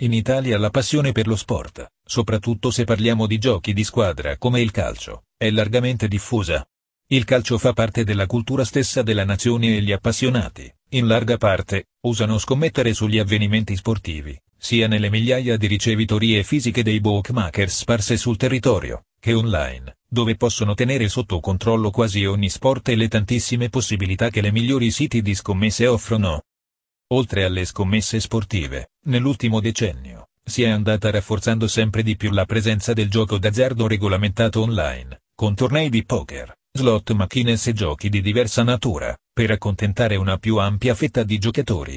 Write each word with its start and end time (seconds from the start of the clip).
In 0.00 0.12
Italia 0.12 0.56
la 0.58 0.70
passione 0.70 1.10
per 1.10 1.26
lo 1.26 1.34
sport, 1.34 1.94
soprattutto 2.04 2.70
se 2.70 2.84
parliamo 2.84 3.26
di 3.26 3.38
giochi 3.38 3.72
di 3.72 3.82
squadra 3.82 4.38
come 4.38 4.60
il 4.60 4.70
calcio, 4.70 5.24
è 5.36 5.50
largamente 5.50 6.06
diffusa. 6.06 6.64
Il 7.08 7.24
calcio 7.24 7.58
fa 7.58 7.72
parte 7.72 8.04
della 8.04 8.26
cultura 8.26 8.64
stessa 8.64 9.02
della 9.02 9.24
nazione 9.24 9.76
e 9.76 9.82
gli 9.82 9.90
appassionati, 9.90 10.72
in 10.90 11.08
larga 11.08 11.36
parte, 11.36 11.86
usano 12.02 12.38
scommettere 12.38 12.94
sugli 12.94 13.18
avvenimenti 13.18 13.74
sportivi, 13.74 14.40
sia 14.56 14.86
nelle 14.86 15.10
migliaia 15.10 15.56
di 15.56 15.66
ricevitorie 15.66 16.44
fisiche 16.44 16.84
dei 16.84 17.00
bookmakers 17.00 17.78
sparse 17.78 18.16
sul 18.16 18.36
territorio, 18.36 19.06
che 19.18 19.32
online, 19.32 19.96
dove 20.08 20.36
possono 20.36 20.74
tenere 20.74 21.08
sotto 21.08 21.40
controllo 21.40 21.90
quasi 21.90 22.24
ogni 22.24 22.50
sport 22.50 22.88
e 22.90 22.94
le 22.94 23.08
tantissime 23.08 23.68
possibilità 23.68 24.30
che 24.30 24.42
le 24.42 24.52
migliori 24.52 24.92
siti 24.92 25.22
di 25.22 25.34
scommesse 25.34 25.88
offrono. 25.88 26.42
Oltre 27.10 27.44
alle 27.44 27.64
scommesse 27.64 28.20
sportive, 28.20 28.90
nell'ultimo 29.06 29.60
decennio, 29.60 30.28
si 30.44 30.62
è 30.62 30.68
andata 30.68 31.10
rafforzando 31.10 31.66
sempre 31.66 32.02
di 32.02 32.16
più 32.16 32.30
la 32.30 32.44
presenza 32.44 32.92
del 32.92 33.08
gioco 33.08 33.38
d'azzardo 33.38 33.86
regolamentato 33.86 34.60
online, 34.60 35.22
con 35.34 35.54
tornei 35.54 35.88
di 35.88 36.04
poker, 36.04 36.54
slot 36.70 37.12
machines 37.12 37.66
e 37.66 37.72
giochi 37.72 38.10
di 38.10 38.20
diversa 38.20 38.62
natura, 38.62 39.16
per 39.32 39.50
accontentare 39.50 40.16
una 40.16 40.36
più 40.36 40.58
ampia 40.58 40.94
fetta 40.94 41.22
di 41.22 41.38
giocatori. 41.38 41.96